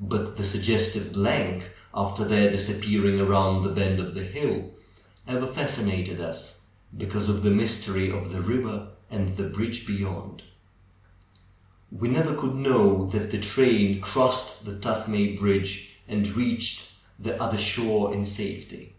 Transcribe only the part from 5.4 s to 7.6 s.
fascinated us, because of the